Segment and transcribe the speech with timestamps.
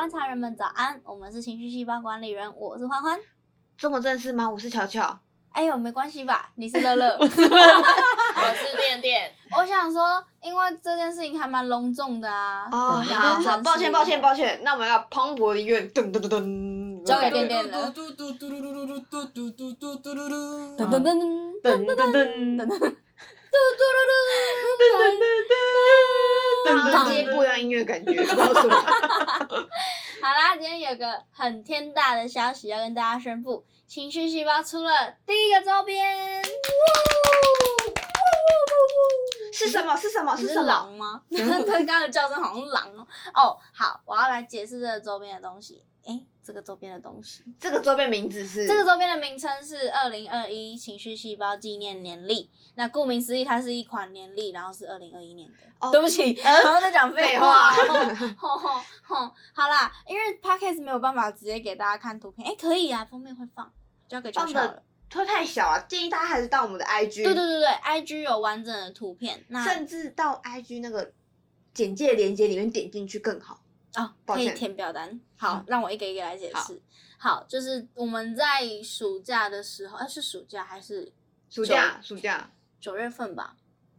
[0.00, 3.20] 观察人们早安，我们是情绪细胞管理人，我是欢欢。
[3.76, 4.48] 这么正式吗？
[4.48, 5.18] 我是巧巧。
[5.50, 6.50] 哎呦，没关系吧？
[6.54, 7.36] 你是乐乐， 我是
[8.78, 9.30] 店店。
[9.54, 12.66] 我想说，因为这件事情还蛮隆重的啊。
[12.72, 14.58] 哦，好，好，抱歉，抱歉，抱歉。
[14.64, 17.90] 那我们要磅礴的音乐，噔噔噔噔，交给店店了。
[17.90, 20.24] 嘟嘟嘟嘟嘟嘟嘟嘟嘟嘟嘟嘟嘟嘟
[20.78, 21.20] 噔噔噔噔
[21.62, 22.96] 噔噔噔噔噔噔噔，
[27.34, 28.76] 不一样音乐感觉，不知道为什么。
[30.22, 34.90] 好啦，今天有个很天大的消息要跟大家宣布，情绪细胞出了
[35.26, 36.42] 第一个周边。
[39.52, 39.96] 是什么？
[39.96, 40.36] 是什么？
[40.36, 40.66] 是是什么？
[40.66, 41.22] 狼吗？
[41.36, 43.06] 他刚刚的叫声好像狼哦。
[43.34, 45.84] 哦，好，我要来解释这个周边的东西。
[46.04, 52.50] 诶，这个周边的东西，这个周边名字是这个周边的名称是二零二一情绪细胞纪念年历。
[52.74, 55.56] 那顾名思义，它是一款年历，然后是二零二一年的。
[55.80, 57.70] 哦对不起，呃然后在讲废废话。
[57.70, 57.86] 话
[58.36, 63.70] 吼吼吼好啦，因为 podcast 没有办法直接给大家看图片，诶，可以啊，封面会放，
[64.08, 64.82] 交给巧放的。
[65.12, 71.12] 会太小啊，建议大家还是到我们的 IG，对对对对，IG 有完整的图片，那甚至到 IG 那个
[71.74, 73.60] 简介链接里面点进去更好。
[73.96, 75.20] 哦，可以抱歉填表单。
[75.40, 76.78] 好嗯，让我一个一个来解释。
[77.16, 81.10] 好，就是我们在暑假的时候，哎，是暑假还是
[81.48, 83.56] 暑假，暑假，九月份吧？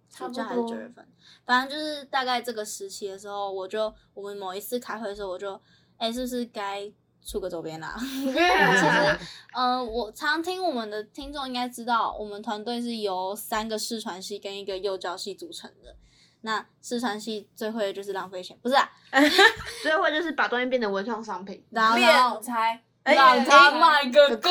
[0.07, 1.07] 差不暑假还是多九月份？
[1.43, 5.59] 反正就是大概这个时期的时候，我就我们某一次开会的时候，我就
[5.97, 6.91] 哎，是不是该
[7.25, 7.95] 出个周边啦？
[7.99, 9.19] 其实，
[9.53, 15.95] 呃，我常听我们的听众应该知道，我们团队是由三个视传系跟一个幼教系组成的。
[16.41, 18.89] 那四川系最会的就是浪费钱，不是啊？
[19.83, 21.63] 最会就是把东西变成文创商品。
[21.69, 24.49] 然后敛财，让他卖个够。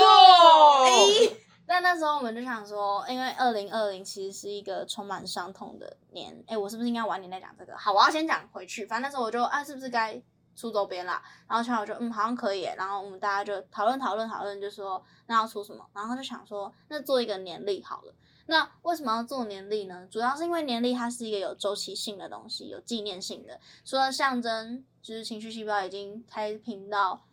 [0.84, 7.76] 哎 但那时候我们就想说，因为二零二零其实是一个充满伤痛的年，哎，我是不是应该晚点再讲这个？
[7.78, 8.84] 好，我要先讲回去。
[8.86, 10.20] 反正那时候我就啊，是不是该
[10.56, 11.22] 出周边啦？
[11.48, 12.68] 然后巧巧就嗯，好像可以。
[12.76, 15.86] 然后我们大家就讨论讨论讨论，就说那要出什么？
[15.94, 18.12] 然后就想说，那做一个年历好了。
[18.50, 20.08] 那为什么要做年历呢？
[20.10, 23.60] 主要是因为年历它是一个有周期性的东西，有纪念性的。
[23.84, 27.24] 除了象征，就是情绪细胞已经开频到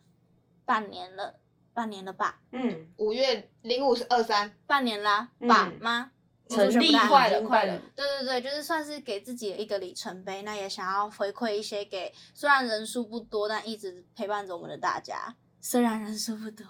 [0.64, 1.40] 半年了，
[1.74, 2.40] 半年了吧？
[2.52, 6.12] 嗯，五月零五是二三，半年啦，嗯爸妈
[6.48, 15.34] 成立快快了快了，对对对，就是算是给自己的一个里程碑，那也想要回馈一些给虽然人数不多，但一直陪伴着我们的大家。
[15.60, 16.66] 虽然人数不多，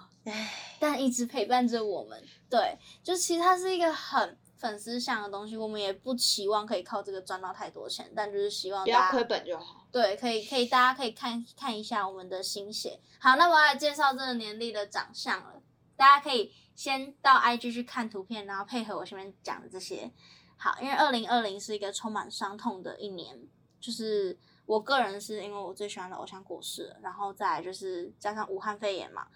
[0.78, 2.22] 但一直陪伴着我们。
[2.50, 9.86] 对，就其实它是一个很粉丝向的东西，我们也不期望可以靠这个赚到太多钱，但就是希望不要亏本就好。
[9.92, 13.00] 对，可以可以，大家可以看看一下我们的心血。
[13.18, 15.62] 好，那我要来介绍这个年历的长相了，
[15.96, 20.10] 大家可以先到 IG 去看图片，然后配合我前面讲的这些。
[20.56, 23.38] 好，因为二零二零是一个充满伤痛的一年，
[23.78, 24.36] 就是
[24.68, 29.26] 我个人是因为我最喜欢的偶像过世了，然后再来就是加上武汉肺炎嘛。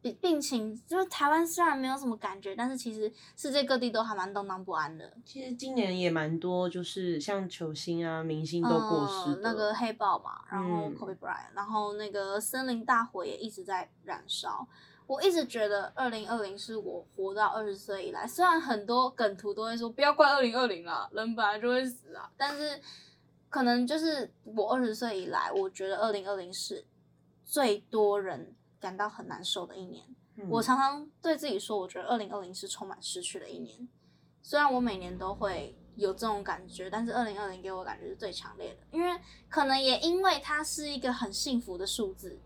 [0.00, 5.12] 病病情就是台湾虽然没有什么感觉，但是其实世界各地都还蛮动荡不安的。
[5.24, 14.68] 其实今年也蛮多，就是像球星啊、明星都过世嗯、那个黑豹嘛，然后嗯 Kobe Bryant，、然后那个森林大火也一直在燃烧。
[15.08, 22.80] 我一直觉得二零二零是我活到二十岁以来，虽然很多梗图都会说不要怪二零二零啦，人本来就会死啊，但是
[23.48, 26.84] 可能就是我二十岁以来，我觉得二零二零是
[27.44, 30.04] 最多人感到很难受的一年。
[30.36, 33.88] 嗯我常常对自己说，我觉得二零二零是充满失去的一年。
[34.40, 42.38] 虽然我每年都会有这种感觉，但是二零二零给我感觉是最强烈的，因为可能也因为它是一个很幸福的数字，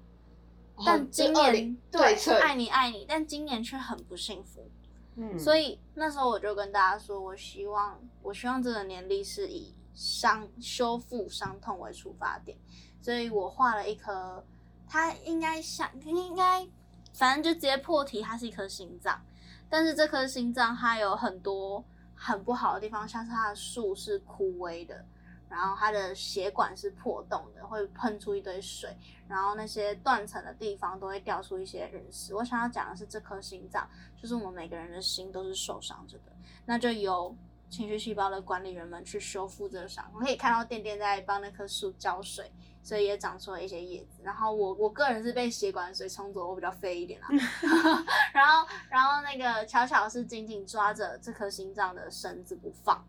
[0.86, 4.70] 但今年20对称爱你爱你，但今年却很不幸福。
[5.16, 12.56] 嗯所以那时候我就跟大家说，我希望我希望这个年历是以伤修复伤痛为出发点，
[13.00, 14.44] 所以我画了一颗，
[14.88, 16.66] 它应该像应该
[17.12, 19.20] 反正就直接破题，它是一颗心脏，
[19.68, 25.04] 但是这颗心脏它有很多很不好的地方，像是它的树是枯萎的。
[25.48, 28.96] 然后它的血管是破洞的，会喷出一堆水，
[29.28, 32.34] 然后那些断层的地方都会掉出一些陨石。
[32.34, 33.86] 我想要讲的是，这颗心脏
[34.16, 36.32] 就是我们每个人的心都是受伤着的，
[36.64, 37.36] 那就由
[37.72, 40.08] 情绪细胞的管理员们去修复这个伤。
[40.14, 42.52] 我可以看到店店在帮那棵树浇水，
[42.82, 44.20] 所以也长出了一些叶子。
[44.22, 47.28] 然后我我个人是被血管水冲走，我比较废一点啦。
[48.34, 53.02] 然后然后那个巧巧是紧紧抓着这颗心脏的绳子不放。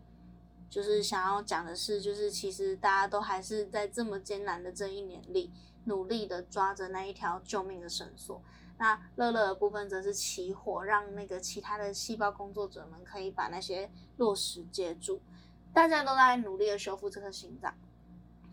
[0.70, 5.52] 就是想要讲的是，就是其实大家都还是在这么艰难的这一年里，
[5.84, 8.42] 努力的抓着那一条救命的绳索。
[8.78, 15.20] 那乐乐的部分则是起火，让那个其他的细胞工作者们可以把那些落石接住。
[15.72, 17.74] 大家都在努力的修复这颗心脏，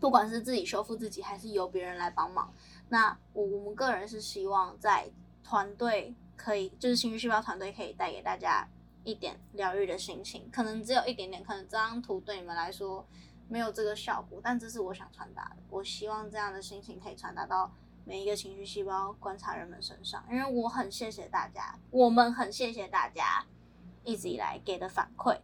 [0.00, 2.52] 不管是自己修复自己，还是由别人来帮忙。
[2.88, 5.10] 那我我们个人是希望在
[5.44, 8.66] 团队可以，就是情绪细胞团队可以带给大家
[9.04, 13.06] 一点疗愈的心情，可能只有一点点，可能这张图对你们来说
[13.48, 15.56] 没有这个效果，但这是我想传达的。
[15.70, 17.72] 我希望这样的心情可以传达到
[18.04, 23.44] 每一个情绪细胞观察人们身上，因为我很谢谢大家，我们很谢谢大家
[24.04, 25.38] 一直以来给的反馈。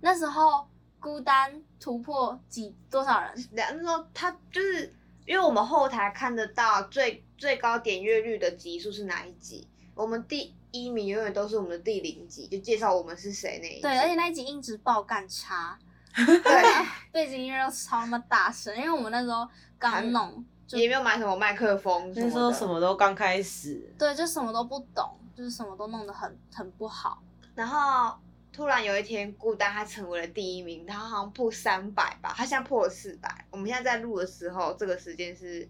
[0.00, 0.66] 那时候
[1.00, 3.48] 孤单突破几多少人？
[3.52, 4.94] 两那时候他就是
[5.26, 13.82] 因为我们后台看得到最最高点阅率的集数是哪一集，我们第一名永远都是我们的第零集，就介绍我们是谁那一集。
[13.82, 15.78] 对，而且那一集音质爆干差，
[16.14, 16.62] 对，
[17.10, 22.52] 背景音乐都超他妈大声，因为我们那时候刚弄，就也没有买什么麦克风什那时候。
[22.52, 27.22] 什么都刚开始，对，就什么都不懂，就是什么都弄得很很不好。
[27.54, 28.16] 然后
[28.52, 33.46] 突然有一天，孤单他成为了第一名，他好像破三百吧，他现在破了四百。
[33.50, 35.68] 我们现在在录的时候，这个时间是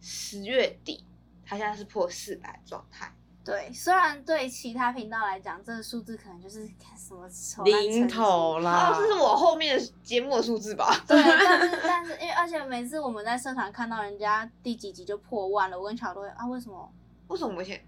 [0.00, 1.04] 十月底，
[1.44, 3.12] 他现在是破四百状态。
[3.46, 8.90] 对，虽然对其他频道来讲，这个数字可能就是看什么丑零头啦。
[8.90, 10.92] 哦，这是我后面的节目的数字吧？
[11.06, 16.92] 对， 但是但是因为而且每次我们在社团看到人家第几集就破万了，我跟乔都会啊为什么？
[17.28, 17.80] 为什么我们现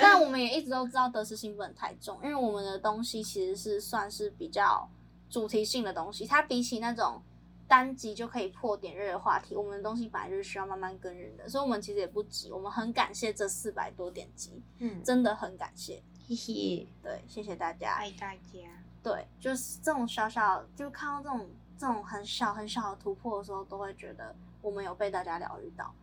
[0.00, 4.88] 但 我们也一直都知道得失心不能太重，因为我们的东西其实是算是比较
[5.28, 7.20] 主题性的东西，它比起那种
[7.68, 17.94] 单集就可以破点阅的话题，我们的东西本来就是需要慢慢跟人的，所以我们其实也不急，我们很感谢这四百多点击，嗯，真的很感谢，嘿嘿，对，谢谢大家。
[17.94, 18.60] 爱大家？
[19.02, 25.94] 对，就是这种小小，就看到这种这种很小很小的突破的时候，都会觉得我们有被大家疗愈到。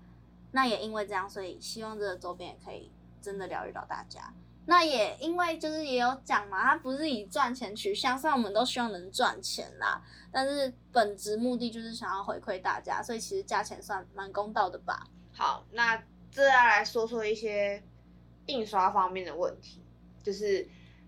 [0.51, 4.33] 那也因为这样，所以希望这个周边也可以真的疗愈到大家。
[4.65, 10.01] 那也因为就是也有讲嘛，它不是以赚钱取向，虽然我们都希望能赚钱啦，
[10.31, 15.05] 但是本质目的就是想要回馈大家，所以其实价钱算蛮公道的吧。
[15.33, 16.01] 好，那
[16.31, 17.83] 这要来说说一些
[18.45, 19.83] 印刷方面的问题，
[20.23, 20.67] 就是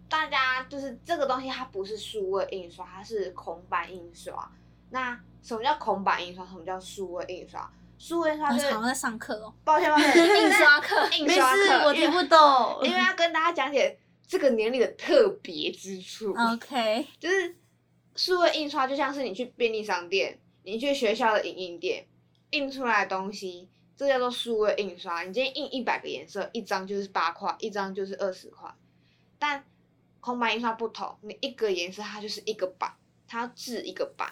[0.09, 4.51] 大家就是这个东西它不是数位印刷，它是孔板印刷。
[4.89, 6.45] 那什么叫孔板印刷？
[6.45, 7.71] 什么叫数位印刷？
[7.97, 10.07] 数位印刷就是我好像在上课哦，抱歉抱歉，
[10.43, 12.79] 印刷课 印没事，刷课，我听不懂。
[12.83, 13.97] 因为要跟大家讲解
[14.27, 16.33] 这个年龄的特别之处。
[16.33, 17.55] OK，就是
[18.15, 22.05] 数位印刷，就像是你去便利商店，你去学校的影印店
[22.51, 25.23] 印出来的东西，这叫做数位印刷。
[25.23, 28.69] 你今天印一百个颜色，一张就是八块，一张就是二十块。
[29.39, 29.63] 但
[30.19, 32.91] 空白印刷不同，你一个颜色它就是一个版，
[33.27, 34.31] 它要制一个版，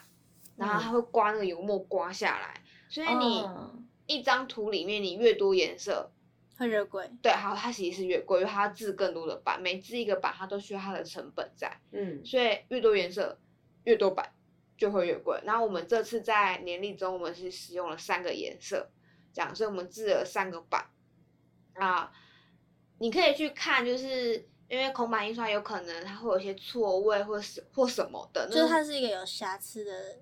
[0.56, 2.62] 然后它会刮那个油墨刮下来，
[2.94, 6.12] 所以你嗯一张图里面你越多颜色，
[6.60, 7.10] 会越贵。
[7.24, 11.76] 对，好，它其实是越贵，因为它要制更多的版，每制一个版它都需要它的成本在。
[11.92, 13.40] 嗯，所以越多颜色，
[13.86, 14.32] 越多版
[14.78, 15.42] 就会越贵。
[15.44, 18.88] 然后我们这次在年历中，我们是使用了三个颜色，
[19.34, 20.86] 这样，所以我们制了三个版。
[21.74, 22.12] 啊，
[23.00, 30.20] 你可以去看，就是因为孔板印刷有可能它会有一些错位或是或什么的，就是它是一个有瑕疵的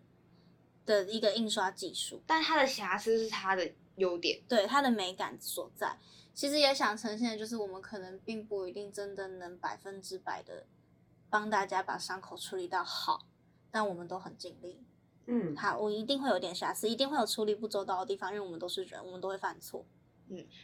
[0.85, 4.41] 的一个印刷技术，但它的瑕疵是它的优点。
[4.47, 5.97] 对它的美感所在。
[6.33, 10.65] 其实也想呈现的就是，我们可能并不一定真的能百分之百的
[11.29, 13.27] 帮大家把伤口处理到好，
[13.69, 14.81] 但我们都很尽力。
[15.25, 19.85] 嗯，好，我一定会有点瑕疵，一定会有处理不周到的地方，因为我们都是人，我们都会犯错。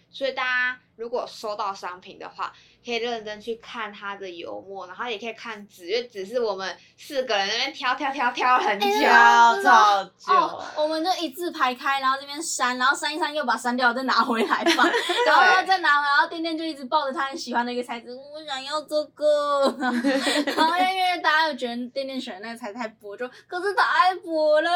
[0.09, 8.88] 所以大家如果收到商品的话，可以认真去看它的油墨，然后也可以看纸，因为纸是我们四个人那边挑挑挑挑很久。
[8.88, 14.86] 哎挑超久，哦，我们就一字排开，然后这边删，然后删一删又把删掉再拿回来放，
[15.25, 19.75] 然后再拿回来，然后店店就一直抱着他很喜欢的一个材质，我想要这个，
[20.55, 24.69] 然后因为大家又觉得店店选的那个材质太薄，就可是太薄了。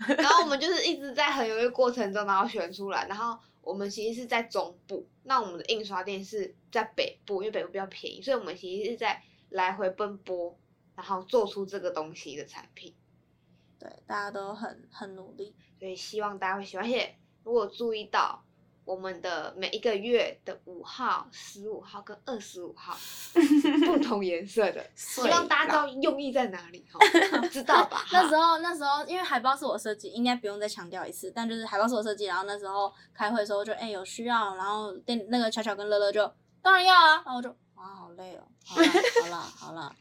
[0.16, 3.06] 然后我们就是一直在很犹豫的过程中，然后选出来。
[3.06, 10.58] 然后我们其实是在中部，那我们的印刷店是在北部，因为北部比较便宜，所以我们其实是在来回奔波，
[10.96, 12.94] 然后做出这个东西的产品。
[13.78, 15.54] 对，大家都很很努力。
[15.78, 16.86] 所以希望大家会喜欢。
[16.86, 17.14] 而且
[17.44, 18.42] 如果注意到
[18.84, 22.96] 我们的每一个月的五号、十五号跟二十五号
[23.86, 26.98] 不同颜色的， 希望大家知道用意在哪里哈，
[27.48, 28.04] 知道吧？
[28.12, 36.30] 那时候候那时候因为海报是我设计，应该不用再强调一次，但就是海报是我设计，然后那时候开会的时候就哎、有需要，然后店那个巧巧跟乐乐就
[36.62, 39.94] 当然要啊，然后我就哇好累哦，好啦好啦好啦，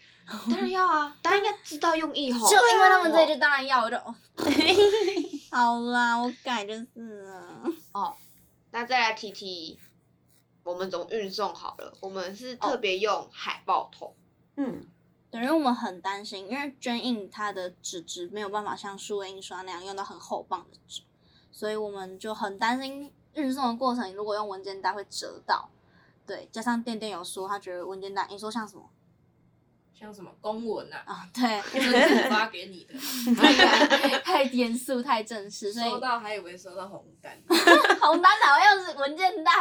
[0.49, 2.47] 当然要啊，大家应该知道用意吼。
[2.49, 4.15] 就因为他们这一句当然要，我就哦，
[5.51, 7.63] 好啦，我改就是了。
[7.93, 8.15] 哦，
[8.71, 9.79] 那再来提提
[10.63, 11.97] 我们怎么运送好了。
[12.01, 14.13] 我们是特别用海报桶，
[14.55, 14.85] 嗯，
[15.31, 21.01] 对，因为我们很担心，因为捐印它的纸质没有办法像数位印刷那样用到很厚磅的纸，
[21.51, 25.69] 所以我们就很担心运送的过程，如果用文件袋会折到。
[26.27, 28.87] 对，加上店店有说他觉得文件袋，你说像什么
[29.99, 31.29] 像什么公文啊，啊？
[31.33, 32.93] 对，就是我发给你的，
[33.35, 37.37] 太 太严肃太正式，所以收到还以为收到红单，
[37.99, 39.51] 红单好像是文件袋。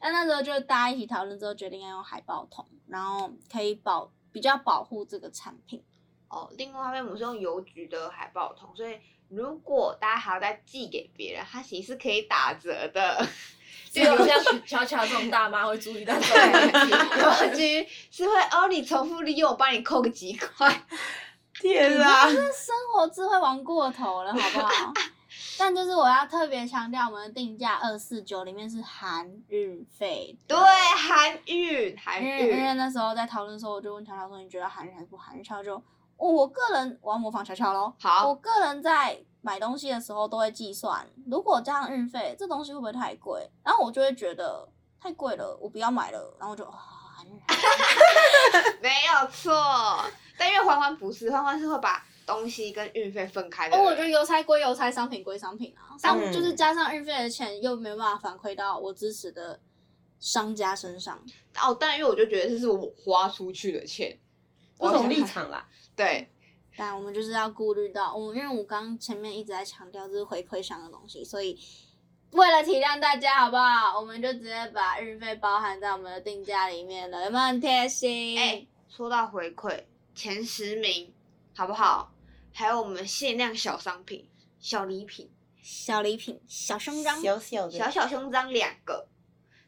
[0.00, 5.82] 那那时候就大家一起讨论之后，决定要用海报桶，然后可以保比较保护这个产品。
[6.28, 13.26] 哦，另外一边我们是用邮局的海报桶，所以如果大家还要再寄给别人，它其实是可以打折的。
[13.92, 17.80] 只有像巧巧这种大妈会注意到这对，个问题。
[17.80, 20.82] 邮局是会哦，你重复利用，我帮你扣个几块。
[21.54, 22.28] 天啊！
[22.28, 24.92] 生活智慧玩过头了，好不好？
[25.58, 30.54] 但就是我要特别强调，我们的定价二四九里面是含运费的。
[30.54, 30.58] 对，
[30.94, 32.74] 含运，韩因为因为。
[32.74, 35.82] 那时候在讨论的时候，我就问乔乔说：“你觉得含运还是不含运？”乔乔就、
[36.16, 37.92] 哦我个人我要模仿乔乔喽。
[37.98, 43.48] 好我个人在买东西的时候都会计算，如果加上运费，这东西会不会太贵？
[43.64, 44.68] 然后我就会觉得
[45.00, 46.36] 太贵了，我不要买了。
[46.38, 46.64] 然后我就
[48.80, 49.52] 没有错，
[50.38, 59.58] 但因为欢欢不是，欢欢是会把东西跟运费分开的哦，我觉得邮差归邮差，商品归商品啊，商嗯就是加上运费的钱，又没有办法反馈到我支持的
[60.18, 61.18] 商家身上。
[61.60, 64.18] 哦，但因为我就觉得这是我花出去的钱，
[64.76, 65.66] 不同立场啦。
[65.94, 66.28] 对，
[66.76, 71.58] 但我们就是要顾虑到，我们因为我刚刚前面一直在强调就是回馈上的东西，所以
[72.32, 73.98] 为了体谅大家，好不好？
[73.98, 78.38] 我们就直接把运费包含在我们的定价里面了，有没有很贴心？
[78.38, 81.12] 哎、说到回馈，前十名
[81.54, 82.12] 好不好？
[82.52, 84.28] 还有我们限量小商品、
[84.58, 85.30] 小礼品，
[85.62, 89.06] 小礼品、小胸章，小小的小小胸章两个。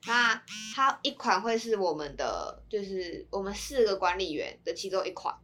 [0.06, 0.42] 那
[0.74, 5.34] 它一款会是我们的，就是我们四个管理员的其中一款。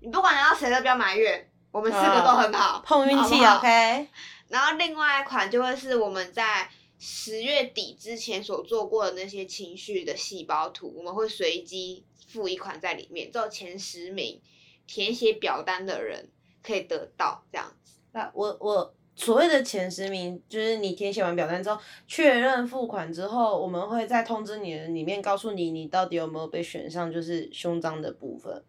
[0.00, 4.08] 你不管拿到谁都不要埋怨，我们四个都很好， 碰运气好好，OK。
[4.48, 14.40] 然后另外一款就会是我们在十月底之前所做过的那些情绪的细胞图，我们会随机附一款在里面，只有前十名
[14.86, 16.30] 填写表单的人
[16.62, 17.98] 可以得到这样子。
[18.12, 28.62] 那我我所谓的前十名，就是你填写完表单之后，确认付款之后，我们会在通知你的里面告诉你，你到底有没有被选上，就是胸章的部分。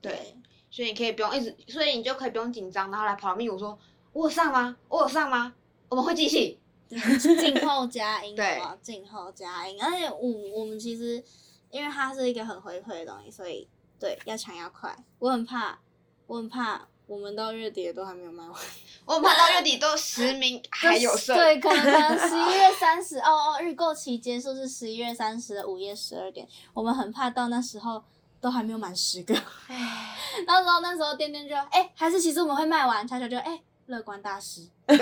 [0.00, 0.36] 对，
[0.68, 3.78] 所以你可以不用一直，所以你就可以不用紧张，然后来跑密我说
[4.12, 4.76] 我有上吗？
[4.88, 5.54] 我有上吗？
[5.88, 6.58] 我们会继续。
[6.90, 8.60] 静候佳音，对？
[8.82, 9.80] 静候佳音。
[9.80, 11.22] 而且我我们其实，
[11.70, 14.94] 因为它是一个很回馈的东西，所以对要抢要快。
[15.20, 15.78] 我很怕，
[16.26, 18.54] 我很怕我们到月底都还没有卖完。
[19.04, 21.36] 我们怕到月底都十名 还有剩。
[21.36, 28.02] 对，可能 十一月三十，哦哦，预购期结束是十一月三十的午夜十二点，我们很怕到那时候
[28.40, 29.34] 都还没有满十个。
[29.68, 34.96] 唉那时候那时候店店就哎、还是其实我们会卖完，悄悄就哎乐观大师，对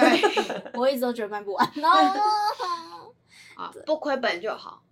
[0.74, 1.98] 我一直都觉得卖不完，然后
[3.54, 4.82] 啊，不亏本就好，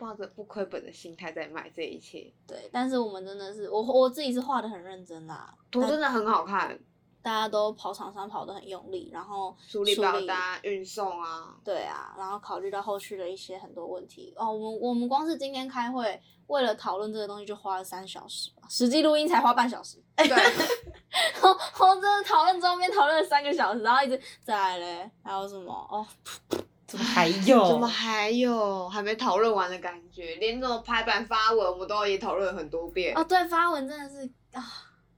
[0.00, 6.80] 抱着不亏本的心态在买这一切，对，但是我们真的是我我自己是画的很认真啦，图真的很好看，
[7.20, 14.50] 大家都跑厂商跑得很用力，然后处理表单、运送啊，对啊，然后考虑到后续的一些很多问题哦。
[14.50, 19.98] 我们我们光是今天开会，为了讨论这个东西就花了三小时吧，实际录音才花半小时。
[20.16, 20.28] 对，
[21.42, 21.48] 我
[21.86, 26.06] 我真的讨论周边讨论了三个小时，然后一直再来嘞，还有什么哦？
[26.90, 27.68] 怎么还有？
[27.68, 30.34] 怎么还有还没讨论完的感觉？
[30.40, 33.16] 连这种排版发文，我们都也讨论了很多遍。
[33.16, 34.60] 哦，对，发文真的是啊，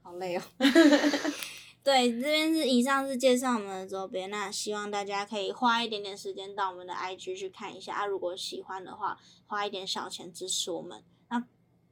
[0.03, 0.41] 好累哦。
[1.83, 8.05] 对，这边是以上是介绍我们的周边，那希望大家可以花一点点时间到我们的 IG 去看一下啊。
[8.05, 11.43] 如果喜欢的话，花一点小钱支持我们，那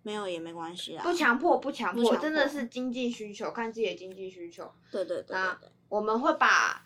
[0.03, 1.01] 没有也没关系啦。
[1.01, 4.71] 不强迫，不强迫，真的是经济需求，看自己的经济需求。
[4.91, 5.69] 对对对对那对。
[5.89, 6.83] 我们会把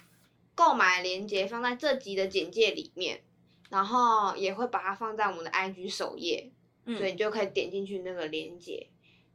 [0.55, 3.21] 购买链接放在这集的简介里面，
[3.69, 6.50] 然后也会把它放在我们的 IG 首页，
[6.85, 8.88] 嗯所以你就可以点进去那个链接。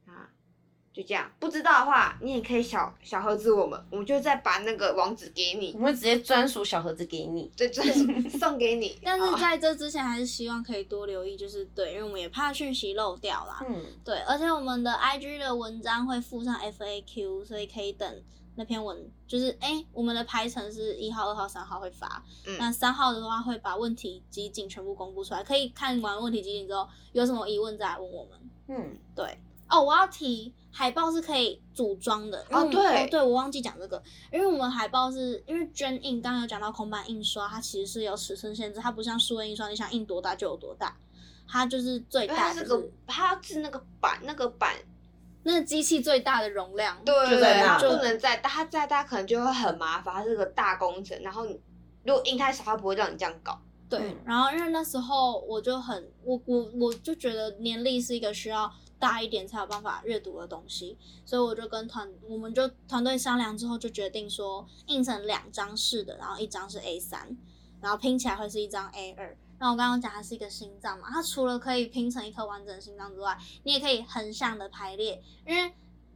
[0.07, 0.33] 啊，
[0.93, 1.31] 就这样。
[1.39, 7.51] 不知道的话，你也可以小小盒子我们，我们就再把那个网址给你我，们会直接专属小盒子给你。
[7.57, 8.05] 对，专属
[8.39, 8.99] 送给你。
[9.05, 13.65] 但是啊在这之前，还是希望可以多留意，就是对，因为我们也怕讯息漏掉啦。
[13.69, 18.23] 嗯，对，而且我们的 IG 的文章会附上 FAQ，所以可以等
[18.57, 22.23] 那篇文，就是哎、我们的排程是一号、二号、三号会发。
[22.47, 28.33] 嗯那三号的话会把问题集锦全部公布出来，可以看完问题集锦之后有什么疑问再来问我们。
[28.69, 29.39] 嗯，对，
[29.71, 32.45] 哦，我要提海报是可以组装的。
[32.51, 40.97] 哦对哦，对我忘记讲这个，因为我们海报是因为捐印，刚刚有讲到孔板印刷，它其实是有尺寸限制，它不像数位印刷，你想印多大就有多大，
[41.49, 44.75] 它就是最大就是它是个，它要是那个板，那个板，
[45.45, 46.97] 那个机器最大的容量。
[47.05, 47.15] 对
[47.81, 51.21] 就不能再大，它再大可能就会很麻烦，它是个大工程。
[51.23, 51.61] 然后你
[52.05, 53.61] 如果印太少，它不会让你这样搞。
[53.89, 67.37] 对嗯，然后因为那时候我就很，我我我就觉得年历是一个需要大一点才有办法阅读的东西，所以我就跟团，我们就团队商量之后就决定说，印成两张式的，然后一张是 A 三，
[67.81, 69.37] 然后拼起来会是一张 A 二。
[69.59, 75.73] 那我刚刚讲它是一个心脏嘛，它除了可以拼成一颗完整的心脏之外，你也可以横向的排列，因为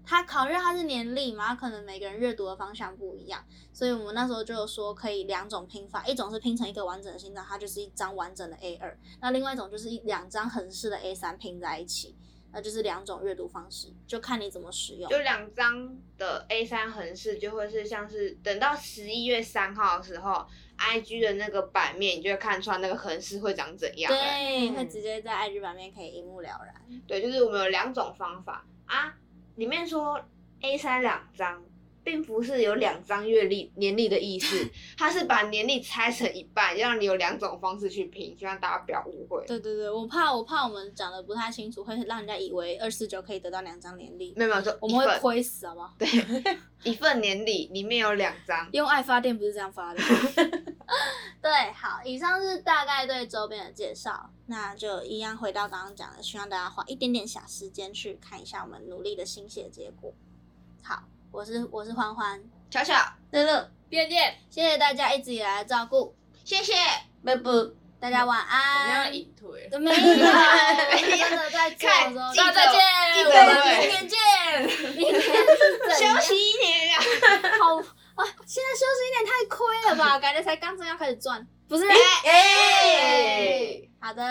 [0.07, 12.15] 它考虑它是年历嘛，可能每个人阅读的方向不一样，所以我们那时候就有说可以两种拼法，一种是拼成一个完整的心脏，它就是一张完整的 A 二，那另外一种就是一两张横式的 A 三拼在一起，
[12.55, 15.11] 那就是两种阅读方式，就看你怎么使用。
[15.11, 20.47] 就两张的 A 三横式就会是像是等到十一月三号的时候
[20.79, 24.09] ，IG 的那个版面，你就会看出来那个横式会长怎样。
[24.09, 27.03] 对，嗯会直接在 IG 版面可以一目了然。
[27.09, 29.17] 对，就是我们有两种方法啊，
[29.57, 30.21] 里面说
[30.61, 31.61] A 三两张，
[32.05, 39.43] 并不是有两张月历年历的意思， 它是把年历拆成一半，让你有两种方式去拼，希望大家不要误会。
[39.47, 45.95] 对对对，我怕我怕我们讲的不太清楚，会让人家以为二四九可以得到两张年历，没有没有，就我们会亏死，好不好？
[45.99, 46.07] 对，
[46.83, 48.69] 一份年历里面有两张。
[48.73, 50.01] 用爱发电不是这样发的。
[51.41, 60.13] 对，好，以上是大概对周边的介绍，那就一样回到刚刚讲的，希望大家花一点点小时间去看一下我们努力的心血结果。
[60.83, 62.95] 好，我是我是欢欢，巧巧，
[63.33, 66.15] 乐乐，变变，谢谢大家一直以来的照顾，
[66.45, 66.75] 谢谢。
[67.25, 67.51] 拜拜。
[67.99, 69.13] 大家晚我们要安。
[69.13, 69.69] 隐退。
[69.81, 72.81] 没有，真的在做的时候，看再见，
[73.15, 74.17] 记者我们会明天见。
[74.95, 76.99] 明天是怎样休息一年呀、
[77.61, 77.75] 好
[78.15, 78.23] 啊！
[78.47, 79.57] 现在休息一点太亏
[79.91, 80.17] 了吧？
[80.21, 81.85] 感觉才刚正要开始赚，不是？
[81.89, 84.23] 哎好的，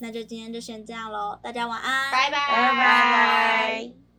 [0.00, 4.09] 那就今天就先这样喽，大家晚安，拜拜拜拜。